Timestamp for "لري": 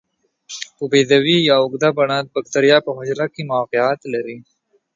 4.13-4.37